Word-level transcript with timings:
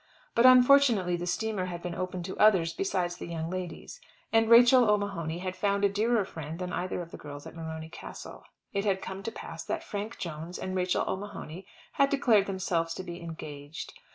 But 0.33 0.47
unfortunately 0.47 1.15
the 1.15 1.27
steamer 1.27 1.65
had 1.65 1.83
been 1.83 1.93
open 1.93 2.23
to 2.23 2.35
others 2.39 2.73
besides 2.73 3.17
the 3.17 3.27
young 3.27 3.51
ladies, 3.51 4.01
and 4.33 4.49
Rachel 4.49 4.89
O'Mahony 4.89 5.37
had 5.37 5.55
found 5.55 5.85
a 5.85 5.89
dearer 5.89 6.25
friend 6.25 6.57
than 6.57 6.73
either 6.73 7.03
of 7.03 7.11
the 7.11 7.19
girls 7.19 7.45
at 7.45 7.55
Morony 7.55 7.87
Castle. 7.89 8.43
It 8.73 8.83
had 8.83 9.03
come 9.03 9.21
to 9.21 9.31
pass 9.31 9.63
that 9.65 9.83
Frank 9.83 10.17
Jones 10.17 10.57
and 10.57 10.75
Rachel 10.75 11.05
O'Mahony 11.07 11.67
had 11.91 12.09
declared 12.09 12.47
themselves 12.47 12.95
to 12.95 13.03
be 13.03 13.21
engaged. 13.21 13.93